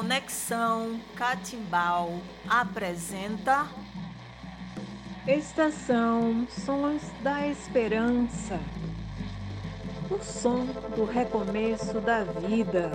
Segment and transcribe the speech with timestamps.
[0.00, 3.68] Conexão Catimbau apresenta
[5.28, 8.58] Estação Sons da Esperança.
[10.10, 10.64] O som
[10.96, 12.92] do recomeço da vida.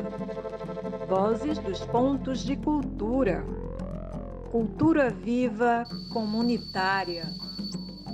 [1.07, 3.45] Vozes dos pontos de cultura.
[4.49, 7.27] Cultura viva comunitária.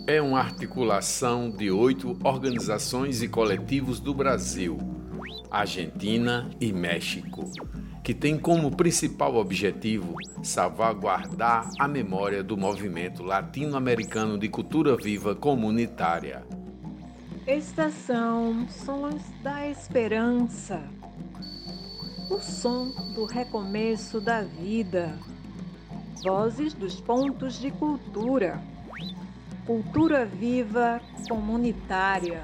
[0.06, 4.78] É uma articulação de oito organizações e coletivos do Brasil,
[5.50, 7.50] Argentina e México
[8.04, 16.44] que tem como principal objetivo salvaguardar a memória do movimento latino-americano de cultura viva comunitária.
[17.46, 20.82] Estação Sons da Esperança.
[22.30, 25.18] O som do recomeço da vida.
[26.24, 28.62] Vozes dos pontos de cultura.
[29.66, 32.44] Cultura viva comunitária.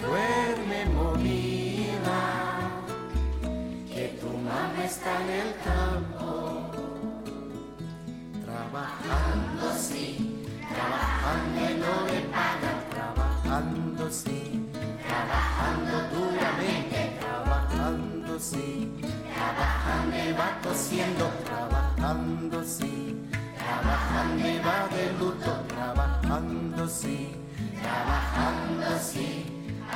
[0.00, 2.20] duerme, movida,
[3.92, 6.70] que tu mamá está en el campo.
[8.44, 10.44] Trabajando, sí,
[10.74, 14.70] trabajando y no le pagan, trabajando, sí,
[15.06, 18.89] trabajando duramente, trabajando, sí,
[20.40, 23.00] va cosiendo, trabajando, sí
[23.70, 27.28] trabajando y va de luto, trabajando sí,
[27.82, 29.46] trabajando sí,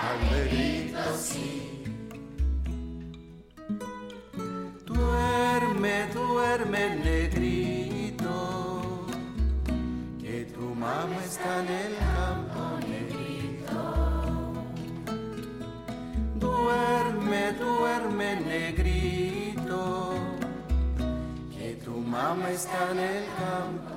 [0.08, 1.50] alberito sí.
[4.86, 8.32] Duerme, duerme negrito,
[10.20, 13.80] que tu mamá está en el campo negrito.
[16.36, 19.23] Duerme, duerme negrito
[22.14, 23.93] mamá está en el campo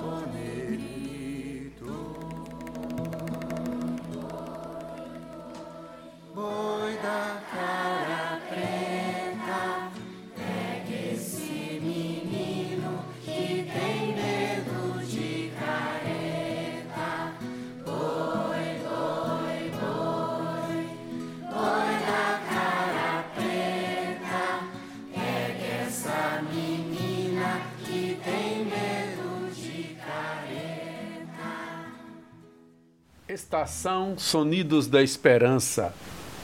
[33.37, 35.93] Estação Sonidos da Esperança,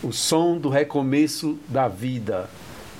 [0.03, 2.47] o som do recomeço da vida,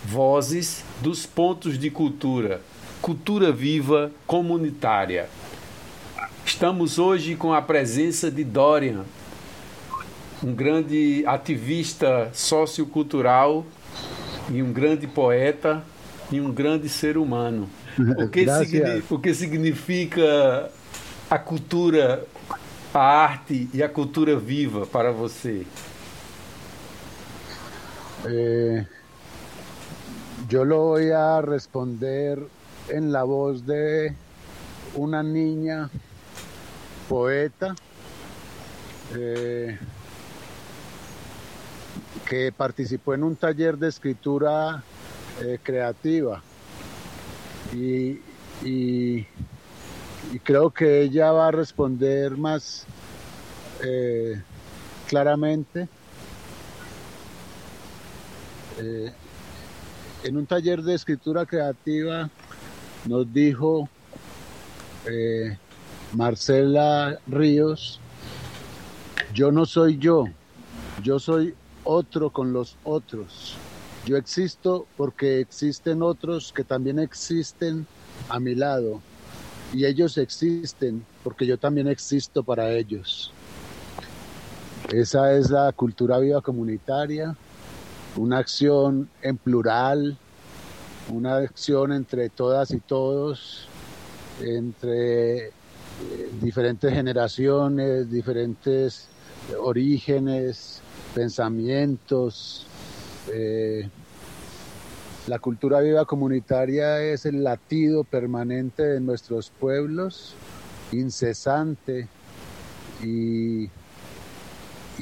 [0.03, 2.59] vozes dos pontos de cultura,
[3.03, 5.29] cultura viva comunitária.
[6.43, 9.05] Estamos hoje com a presença de Dorian,
[10.43, 13.63] um grande ativista sociocultural
[14.49, 15.83] e um grande poeta
[16.31, 17.69] e um grande ser humano.
[18.17, 20.71] O que, signi o que significa
[21.29, 22.25] a cultura,
[22.93, 25.65] a arte e a cultura viva para você?
[28.25, 28.85] Eh,
[30.47, 32.39] yo lo voy a responder
[32.89, 34.15] en la voz de
[34.95, 35.89] una niña
[37.09, 37.75] poeta
[39.15, 39.77] eh,
[42.27, 44.83] que participó en un taller de escritura
[45.41, 46.41] eh, creativa
[47.73, 48.19] y,
[48.63, 49.25] y,
[50.31, 52.85] y, creo que ella va a responder más
[53.83, 54.41] eh,
[55.07, 55.87] claramente.
[58.79, 59.13] Eh,
[60.23, 62.29] en un taller de escritura creativa
[63.05, 63.89] nos dijo
[65.05, 65.57] eh,
[66.13, 67.99] Marcela Ríos,
[69.33, 70.25] yo no soy yo,
[71.01, 73.57] yo soy otro con los otros.
[74.05, 77.87] Yo existo porque existen otros que también existen
[78.29, 79.01] a mi lado.
[79.73, 83.31] Y ellos existen porque yo también existo para ellos.
[84.91, 87.35] Esa es la cultura viva comunitaria,
[88.15, 90.17] una acción en plural,
[91.09, 93.67] una acción entre todas y todos,
[94.41, 95.51] entre eh,
[96.39, 99.07] diferentes generaciones, diferentes
[99.59, 100.81] orígenes,
[101.15, 102.67] pensamientos.
[103.31, 103.89] Eh,
[105.27, 110.35] la cultura viva comunitaria es el latido permanente de nuestros pueblos,
[110.91, 112.09] incesante.
[113.01, 113.69] Y,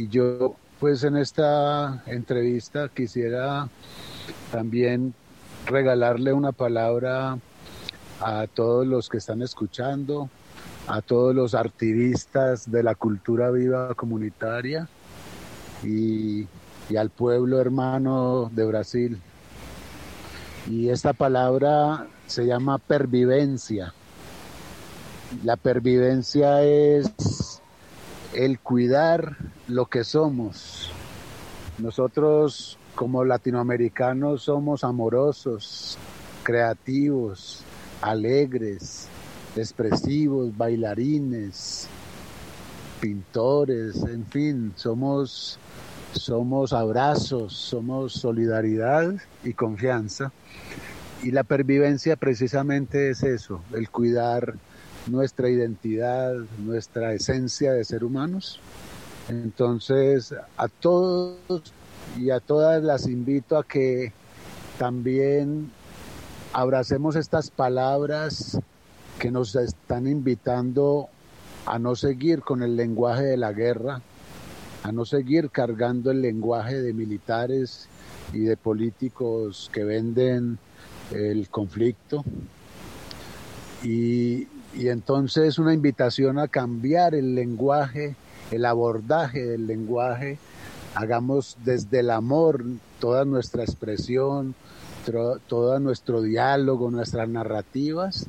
[0.09, 3.67] yo, pues en esta entrevista quisiera
[4.51, 5.13] también
[5.65, 7.39] regalarle una palabra
[8.19, 10.29] a todos los que están escuchando,
[10.87, 14.87] a todos los activistas de la cultura viva comunitaria
[15.83, 16.47] y
[16.95, 19.19] al pueblo hermano de Brasil.
[20.69, 23.93] Y esta palabra se llama pervivencia.
[25.43, 27.61] La pervivencia es
[28.33, 29.37] el cuidar
[29.67, 30.91] lo que somos.
[31.77, 35.97] Nosotros como latinoamericanos somos amorosos,
[36.43, 37.63] creativos,
[38.01, 39.07] alegres,
[39.55, 41.87] expresivos, bailarines,
[42.99, 45.57] pintores, en fin, somos
[46.13, 49.13] somos abrazos, somos solidaridad
[49.43, 50.31] y confianza.
[51.23, 54.55] Y la pervivencia precisamente es eso, el cuidar
[55.07, 58.59] nuestra identidad, nuestra esencia de ser humanos.
[59.29, 61.73] Entonces, a todos
[62.17, 64.13] y a todas las invito a que
[64.77, 65.71] también
[66.53, 68.59] abracemos estas palabras
[69.19, 71.07] que nos están invitando
[71.65, 74.01] a no seguir con el lenguaje de la guerra,
[74.83, 77.87] a no seguir cargando el lenguaje de militares
[78.33, 80.57] y de políticos que venden
[81.11, 82.23] el conflicto.
[83.83, 88.15] Y, y entonces una invitación a cambiar el lenguaje,
[88.51, 90.37] el abordaje del lenguaje,
[90.95, 92.63] hagamos desde el amor
[92.99, 94.55] toda nuestra expresión,
[95.47, 98.27] todo nuestro diálogo, nuestras narrativas,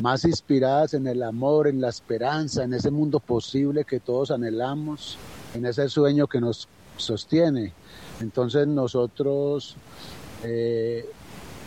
[0.00, 5.18] más inspiradas en el amor, en la esperanza, en ese mundo posible que todos anhelamos,
[5.54, 7.72] en ese sueño que nos sostiene.
[8.20, 9.76] Entonces nosotros
[10.42, 11.08] eh,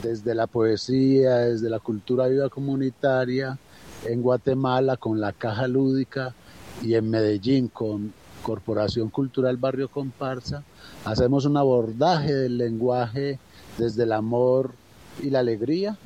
[0.03, 3.57] desde la poesía, desde la cultura viva comunitaria,
[4.05, 6.35] en Guatemala con la Caja Lúdica
[6.83, 8.13] y en Medellín con
[8.43, 10.63] Corporación Cultural Barrio Comparsa,
[11.03, 13.39] hacemos un abordaje del lenguaje
[13.77, 14.73] desde el amor
[15.21, 15.97] y la alegría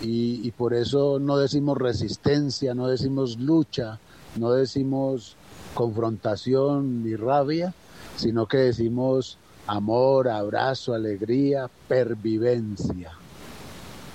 [0.00, 3.98] y, y por eso no decimos resistencia, no decimos lucha,
[4.36, 5.36] no decimos
[5.74, 7.74] confrontación ni rabia,
[8.16, 13.12] sino que decimos amor, abrazo, alegría, pervivencia.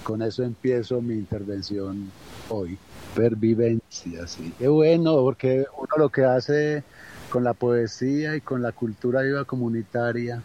[0.04, 2.12] Con eso empiezo mi intervención
[2.50, 2.78] hoy.
[3.16, 4.54] Pervivencia, sí.
[4.58, 6.84] Qué bueno, porque uno lo que hace
[7.30, 10.42] con la poesía y con la cultura viva comunitaria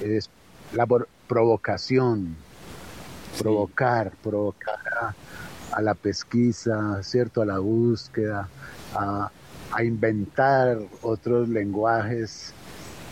[0.00, 0.28] es
[0.72, 0.86] la
[1.26, 2.36] provocación,
[3.38, 5.14] provocar, provocar a,
[5.72, 7.42] a, la pesquisa, ¿cierto?
[7.42, 8.48] A la búsqueda,
[8.94, 9.30] a,
[9.72, 12.52] a inventar otros lenguajes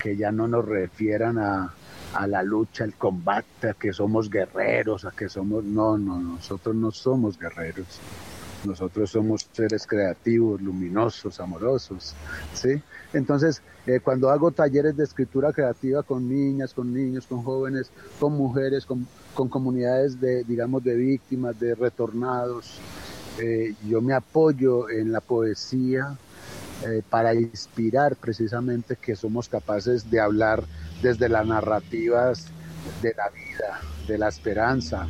[0.03, 1.75] que ya no nos refieran a,
[2.15, 5.65] a la lucha, al combate, a que somos guerreros, a que somos...
[5.65, 8.01] No, no, nosotros no somos guerreros.
[8.65, 12.15] Nosotros somos seres creativos, luminosos, amorosos,
[12.53, 12.83] ¿sí?
[13.15, 18.35] Entonces, eh, cuando hago talleres de escritura creativa con niñas, con niños, con jóvenes, con
[18.35, 22.79] mujeres, con, con comunidades de, digamos, de víctimas, de retornados,
[23.41, 26.19] eh, yo me apoyo en la poesía,
[26.87, 30.65] eh, para inspirar precisamente que somos capaces de hablar
[31.03, 32.47] desde las narrativas
[33.03, 35.07] de la vida, de la esperanza,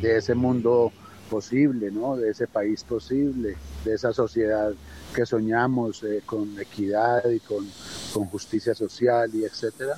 [0.00, 0.92] de ese mundo
[1.28, 2.16] posible, ¿no?
[2.16, 4.72] de ese país posible, de esa sociedad
[5.14, 7.66] que soñamos eh, con equidad y con,
[8.14, 9.96] con justicia social y etcétera.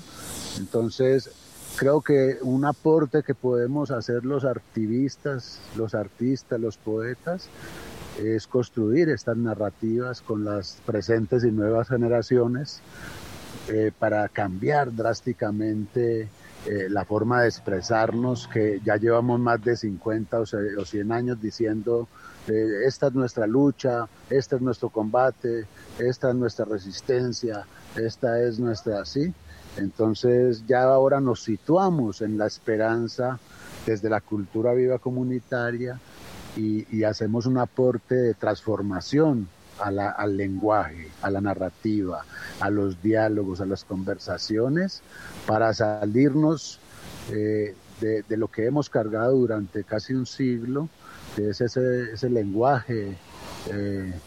[0.58, 1.30] Entonces,
[1.76, 7.48] creo que un aporte que podemos hacer los activistas, los artistas, los poetas,
[8.22, 12.80] es construir estas narrativas con las presentes y nuevas generaciones
[13.68, 16.28] eh, para cambiar drásticamente
[16.66, 22.08] eh, la forma de expresarnos que ya llevamos más de 50 o 100 años diciendo
[22.48, 25.66] eh, esta es nuestra lucha, este es nuestro combate,
[25.98, 27.64] esta es nuestra resistencia,
[27.96, 29.32] esta es nuestra, sí.
[29.76, 33.38] Entonces ya ahora nos situamos en la esperanza
[33.86, 35.98] desde la cultura viva comunitaria
[36.56, 42.24] y, hacemos un aporte de transformación al lenguaje, a la narrativa,
[42.60, 45.00] a los diálogos, a las conversaciones,
[45.46, 46.78] para salirnos
[47.30, 50.90] de, de, lo que hemos cargado durante casi un siglo,
[51.34, 53.16] que es ese, ese lenguaje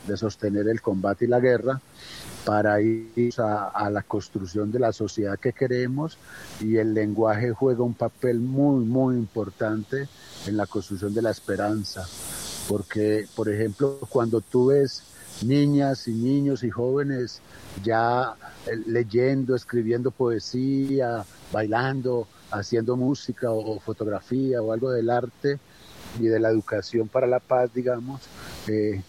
[0.07, 1.81] de sostener el combate y la guerra,
[2.45, 6.17] para ir a, la construcción de la sociedad que queremos
[6.59, 10.07] y el lenguaje juega un papel muy, muy importante
[10.47, 12.05] en la construcción de la esperanza.
[12.67, 15.03] Porque, por ejemplo, cuando tú ves
[15.43, 17.41] niñas y niños y jóvenes
[17.83, 18.35] ya
[18.67, 25.59] eh, leyendo, escribiendo poesía, bailando, haciendo música o, fotografía o algo del arte
[26.19, 28.21] y de la educación para la paz, digamos,
[28.67, 29.01] eh,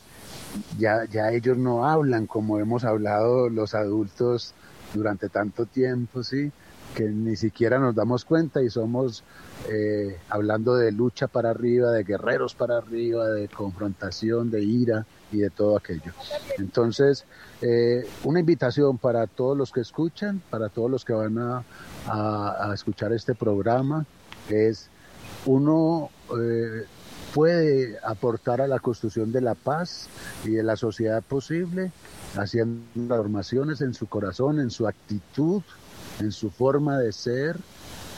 [0.78, 4.54] ya, ya ellos no hablan como hemos hablado los adultos
[4.92, 6.52] durante tanto tiempo, ¿sí?
[6.94, 9.24] que ni siquiera nos damos cuenta y somos
[9.68, 15.38] eh, hablando de lucha para arriba, de guerreros para arriba, de confrontación, de ira y
[15.38, 16.12] de todo aquello.
[16.58, 17.24] Entonces,
[17.60, 21.64] eh, una invitación para todos los que escuchan, para todos los que van a,
[22.72, 24.06] escuchar este programa,
[24.48, 24.88] es
[25.46, 26.84] uno eh,
[27.34, 30.06] puede aportar a la construcción de la paz
[30.44, 31.90] y de la sociedad posible,
[32.36, 35.62] haciendo transformaciones en su corazón, en su actitud,
[36.20, 37.56] en su forma de ser,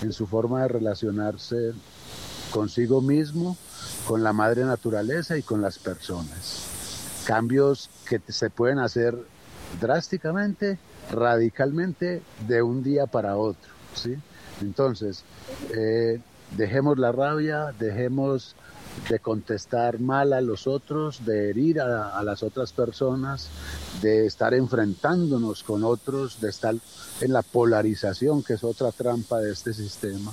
[0.02, 1.73] en su forma de relacionarse
[2.50, 3.56] consigo mismo,
[4.06, 7.23] con la madre naturaleza y con las personas.
[7.25, 9.16] Cambios que se pueden hacer
[9.80, 10.78] drásticamente,
[11.11, 13.73] radicalmente, de un día para otro.
[13.94, 14.14] ¿sí?
[14.61, 15.25] Entonces,
[15.75, 16.20] eh,
[16.56, 18.54] dejemos la rabia, dejemos
[19.09, 23.49] de contestar mal a los otros, de herir a, las otras personas,
[24.03, 26.75] de estar enfrentándonos con otros, de estar
[27.21, 30.33] en la polarización, que es otra trampa de este sistema.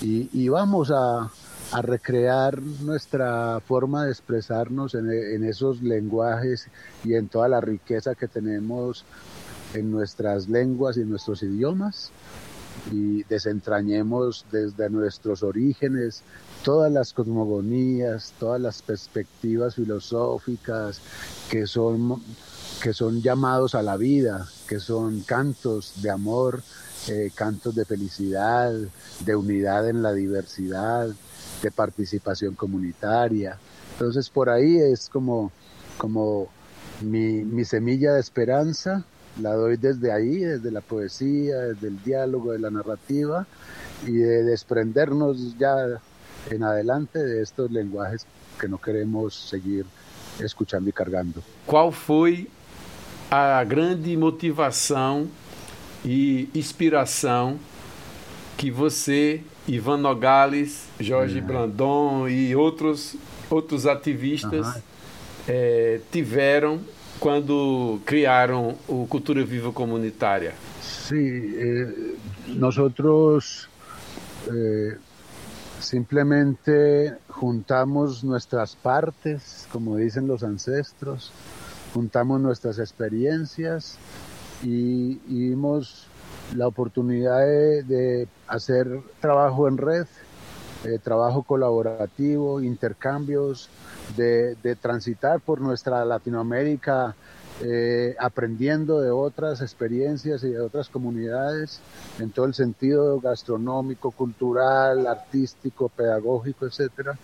[0.00, 1.30] Y, vamos a,
[1.80, 6.68] recrear nuestra forma de expresarnos en, en esos lenguajes
[7.02, 9.06] y en toda la riqueza que tenemos
[9.72, 12.12] en nuestras lenguas y nuestros idiomas
[12.90, 16.22] y desentrañemos desde nuestros orígenes
[16.64, 21.00] todas las cosmogonías, todas las perspectivas filosóficas
[21.50, 22.22] que son,
[22.82, 26.62] que son llamados a la vida, que son cantos de amor,
[27.08, 28.72] eh, cantos de felicidad,
[29.20, 31.08] de unidad en la diversidad,
[31.62, 33.58] de participación comunitaria.
[33.92, 35.52] Entonces por ahí es como,
[35.98, 36.48] como
[37.00, 39.04] mi, mi semilla de esperanza,
[39.40, 43.46] la doy desde ahí, desde la poesía, desde el diálogo, de la narrativa
[44.06, 45.74] y de desprendernos ya
[46.50, 48.26] en adelante de estos lenguajes
[48.60, 49.86] que no queremos seguir
[50.40, 51.42] escuchando e cargando.
[51.66, 52.48] Qual foi
[53.30, 55.28] a grande motivação
[56.04, 57.58] e inspiração
[58.56, 61.40] que você, Ivan Nogales, Jorge é.
[61.40, 63.16] Brandon e outros,
[63.48, 64.82] outros ativistas uhum.
[65.48, 66.80] é, tiveram
[67.22, 70.52] quando criaram o Cultura Viva Comunitária?
[70.82, 72.16] Sí, eh,
[72.48, 73.68] nosotros
[74.50, 74.96] eh,
[75.82, 81.32] Simplemente juntamos nuestras partes, como dicen los ancestros,
[81.92, 83.98] juntamos nuestras experiencias
[84.62, 86.06] y, vimos
[86.54, 90.06] la oportunidad de, hacer trabajo en red,
[90.84, 93.68] eh, trabajo colaborativo, intercambios,
[94.16, 97.14] de, transitar por nuestra Latinoamérica
[97.62, 101.80] eh, aprendiendo de otras experiencias y de otras comunidades
[102.18, 107.16] en todo el sentido gastronómico, cultural, artístico, pedagógico, etcétera,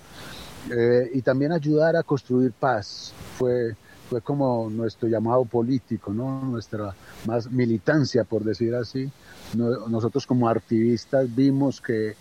[0.71, 3.13] eh, y también ayudar a construir paz.
[3.37, 3.75] Fue,
[4.09, 6.43] fue como nuestro llamado político, ¿no?
[6.43, 6.95] nuestra
[7.27, 9.11] más militancia, por decir así.
[9.55, 12.15] nosotros como activistas vimos que,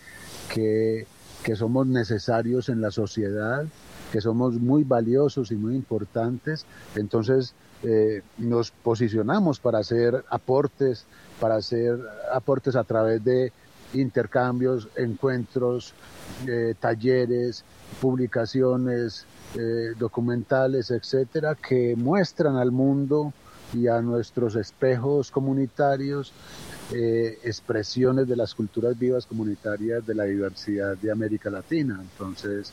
[0.53, 1.05] que,
[1.47, 3.65] que somos necesarios en la sociedad,
[4.11, 6.65] que somos muy valiosos y muy importantes.
[6.93, 11.05] Entonces, eh, nos posicionamos para hacer aportes,
[11.39, 11.97] para hacer
[12.33, 13.53] aportes a través de
[13.93, 15.93] intercambios, encuentros,
[16.45, 17.63] eh, talleres,
[18.01, 19.25] publicaciones,
[19.55, 23.31] eh, documentales, etcétera, que muestran al mundo
[23.73, 26.33] y a nuestros espejos comunitarios
[26.91, 31.99] expresiones de las culturas vivas comunitarias de la diversidad de América Latina.
[32.01, 32.71] Entonces,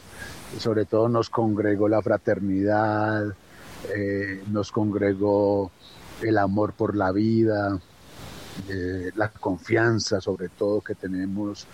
[0.59, 3.35] sobre todo nos congregó la fraternidad,
[3.93, 5.71] eh, nos congregó
[6.23, 7.79] el amor por la vida,
[8.69, 11.67] eh, la confianza sobre todo que tenemos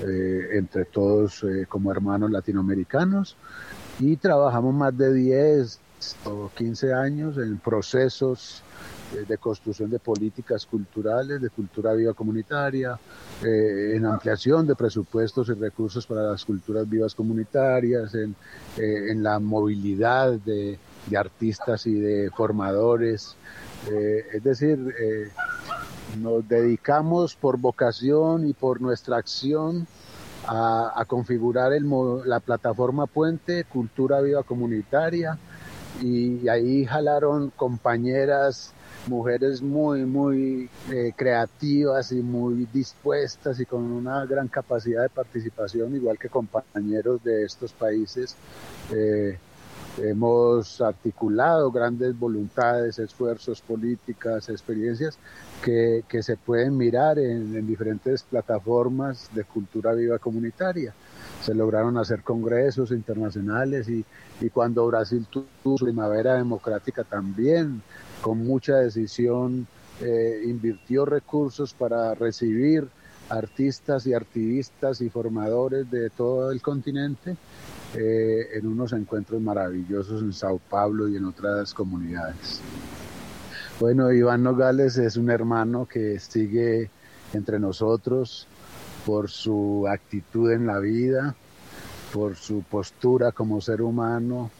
[0.00, 3.36] eh, entre todos como hermanos latinoamericanos
[3.98, 5.80] y trabajamos más de 10
[6.26, 8.62] o 15 años en procesos
[9.26, 12.98] de construcción de políticas culturales, de cultura viva comunitaria,
[13.42, 18.34] en ampliación de presupuestos y recursos para las culturas vivas comunitarias, en,
[18.76, 23.36] en la movilidad de, de artistas y de formadores.
[23.90, 25.28] Eh, es decir, eh,
[26.18, 29.86] nos dedicamos por vocación y por nuestra acción
[30.46, 31.86] a, configurar el,
[32.24, 35.38] la plataforma Puente Cultura Viva Comunitaria
[36.00, 38.72] y ahí jalaron compañeras,
[39.08, 45.94] mujeres muy, muy eh, creativas y muy dispuestas y con una gran capacidad de participación,
[45.96, 48.36] igual que compañeros de estos países.
[48.92, 49.38] Eh,
[50.02, 55.18] hemos articulado grandes voluntades, esfuerzos, políticas, experiencias
[55.62, 60.94] que, que se pueden mirar en, en, diferentes plataformas de cultura viva comunitaria.
[61.42, 64.04] Se lograron hacer congresos internacionales y,
[64.40, 67.82] y cuando Brasil tuvo su primavera democrática también,
[68.20, 69.66] con mucha decisión,
[70.00, 72.88] eh, invirtió recursos para recibir
[73.28, 77.36] artistas y activistas y formadores de todo el continente
[77.94, 82.60] eh, en unos encuentros maravillosos en Sao Paulo y en otras comunidades.
[83.80, 86.90] Bueno, Iván Nogales es un hermano que sigue
[87.32, 88.46] entre nosotros
[89.06, 91.34] por su actitud en la vida,
[92.12, 94.50] por su postura como ser humano.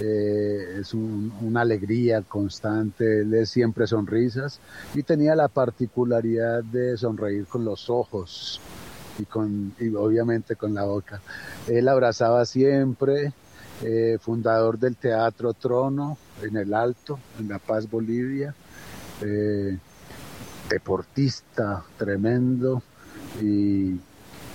[0.00, 4.58] Eh, es una alegría constante, él es siempre sonrisas
[4.92, 8.60] y tenía la particularidad de sonreír con los ojos
[9.20, 11.20] y, con, y obviamente con la boca.
[11.68, 13.32] Él abrazaba siempre,
[13.82, 18.52] eh, fundador del Teatro Trono en el Alto, en La Paz, Bolivia,
[19.20, 19.78] eh,
[20.68, 22.82] deportista tremendo
[23.40, 24.00] y,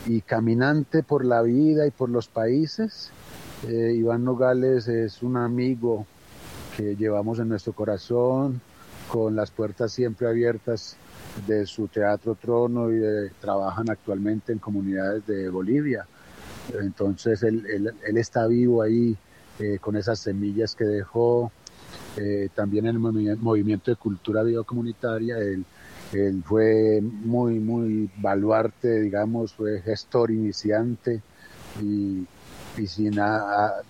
[0.05, 3.12] y, caminante por la vida y por los países.
[3.68, 6.06] Eh, Iván Nogales es un amigo
[6.78, 8.62] que llevamos en nuestro corazón,
[9.12, 10.96] con las puertas siempre abiertas
[11.46, 13.01] de su Teatro Trono y
[13.42, 16.06] trabajan actualmente en comunidades de Bolivia.
[16.80, 17.66] Entonces él,
[18.06, 19.18] él, está vivo ahí
[19.60, 21.51] eh, con esas semillas que dejó.
[22.18, 25.66] Eh, también en el movimiento de cultura biocomunitaria, él,
[26.13, 31.22] él fue muy, muy baluarte, digamos, fue gestor iniciante
[31.82, 32.26] y,
[32.77, 33.19] y sin,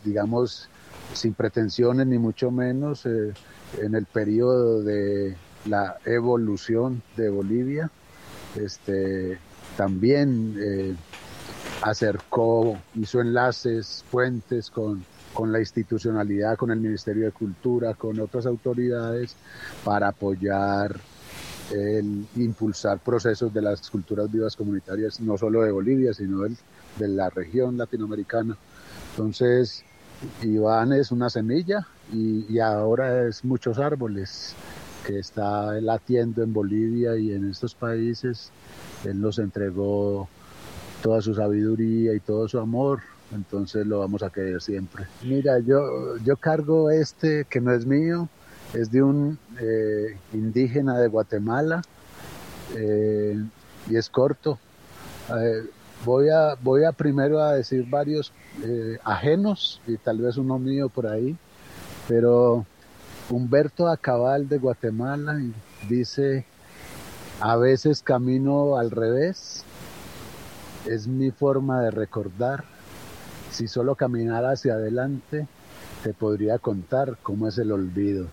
[0.04, 0.70] digamos,
[1.14, 3.34] sin pretensiones ni mucho menos eh,
[3.80, 7.90] en el periodo de la evolución de Bolivia.
[8.56, 9.38] Este,
[9.78, 10.96] también eh,
[11.82, 18.46] acercó, hizo enlaces, puentes con, con la institucionalidad, con el Ministerio de Cultura, con otras
[18.46, 19.36] autoridades
[19.84, 21.00] para apoyar
[21.72, 27.30] el impulsar procesos de las culturas vivas comunitarias, no solo de Bolivia, sino de la
[27.30, 28.58] región latinoamericana.
[29.12, 29.84] Entonces,
[30.42, 34.56] Iván es una semilla y, y ahora es muchos árboles
[35.06, 38.52] que está latiendo en Bolivia y en estos países.
[39.06, 40.28] Él nos entregó
[41.02, 43.00] toda su sabiduría y todo su amor,
[43.34, 45.06] entonces lo vamos a querer siempre.
[45.24, 48.28] Mira, yo, yo cargo este que no es mío,
[48.74, 51.82] es de un eh, indígena de Guatemala
[52.76, 53.42] eh,
[53.90, 54.60] y es corto.
[55.30, 55.64] Eh,
[56.06, 58.32] voy, a, voy a primero a decir varios
[59.04, 61.38] ajenos y tal vez uno mío por ahí,
[62.08, 62.66] pero
[63.30, 65.40] Humberto Acabal de Guatemala
[65.88, 66.46] dice,
[67.40, 69.64] a veces camino al revés,
[70.86, 72.64] es mi forma de recordar,
[73.52, 75.48] si solo caminara hacia adelante,
[76.04, 78.28] te podría contar cómo es el olvido.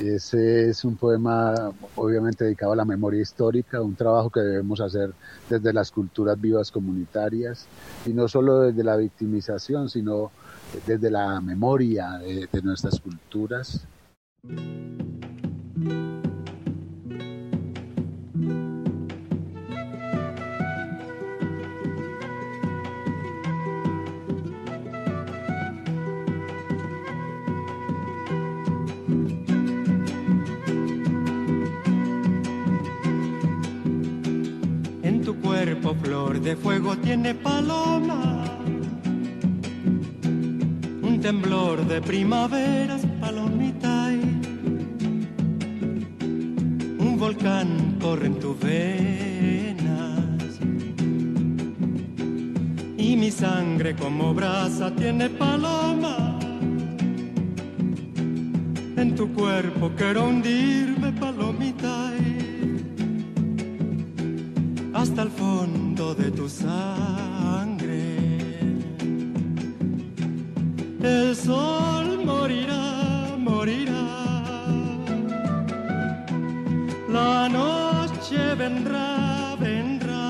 [0.00, 5.12] Ese es un poema obviamente dedicado a la memoria histórica, un trabajo que debemos hacer
[5.48, 7.66] desde las culturas vivas comunitarias
[8.04, 10.32] y no solo desde la victimización, sino
[10.86, 13.86] desde la memoria de, de nuestras culturas.
[36.02, 38.44] Flor de fuego tiene paloma
[41.24, 44.10] temblor de primaveras, palomita.
[46.98, 50.58] Un volcán corre en tus venas.
[52.98, 56.38] Y mi sangre como brasa tiene paloma.
[58.98, 62.03] En tu cuerpo quiero hundirme, palomita.
[65.14, 68.16] Hasta el fondo de tu sangre
[71.00, 74.06] el sol morirá, morirá.
[77.08, 80.26] La noche vendrá, vendrá.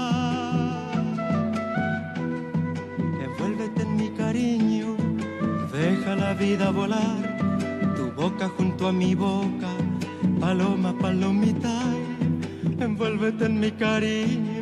[3.24, 4.96] Envuélvete en mi cariño,
[5.72, 7.38] deja la vida volar.
[7.96, 9.70] Tu boca junto a mi boca,
[10.38, 11.80] paloma, palomita.
[12.80, 14.53] Envuélvete en mi cariño,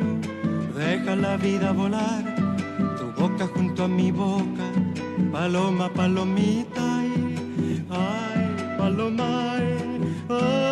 [0.75, 2.23] deja la vida volar,
[2.97, 4.65] tu boca junto a mi boca,
[5.31, 7.11] paloma, palomita, ay,
[7.89, 9.77] ay paloma, ay,
[10.27, 10.62] paloma.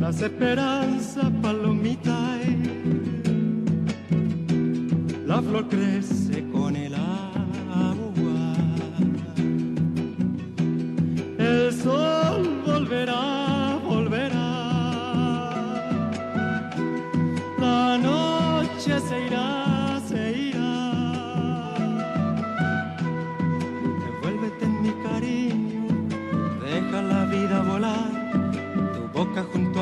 [0.00, 0.77] Las esperanzas,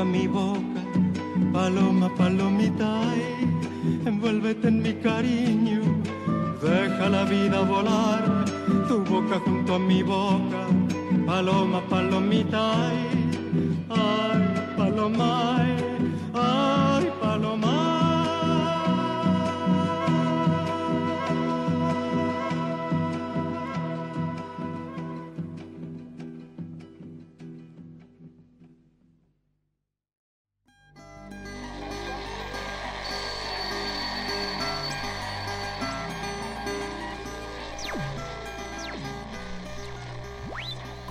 [0.04, 0.82] mi boca,
[1.52, 3.02] paloma, palomita,
[4.04, 5.80] envuélvete en mi cariño,
[6.62, 8.44] deja la vida volar,
[8.88, 10.66] tu boca junto a mi boca,
[11.26, 12.90] paloma, palomita,
[13.88, 15.55] ay, paloma,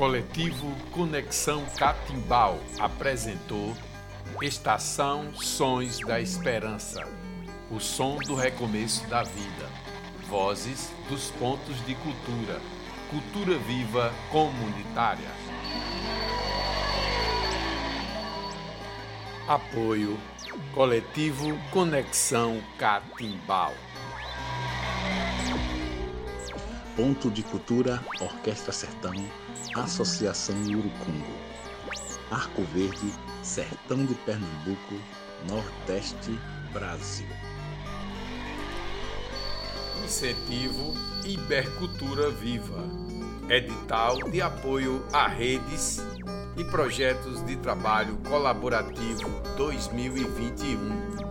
[0.05, 3.75] coletivo Conexão Catimbau apresentou
[4.39, 7.07] Estação Sons da Esperança,
[7.71, 9.67] o som do recomeço da vida,
[10.29, 12.61] vozes dos pontos de cultura,
[13.09, 15.31] cultura viva comunitária.
[19.47, 20.19] Apoio
[20.71, 23.73] Coletivo Conexão Catimbau.
[26.95, 29.13] Ponto de Cultura Orquestra Sertão
[29.75, 31.35] Associação Urucungo,
[32.31, 33.11] Arco Verde,
[33.43, 34.95] Sertão de Pernambuco,
[35.49, 36.39] Nordeste,
[36.71, 37.27] Brasil.
[40.05, 40.93] Incentivo
[41.25, 42.81] Ibercultura Viva.
[43.49, 46.01] Edital de apoio a redes
[46.55, 51.25] e projetos de trabalho colaborativo 2021.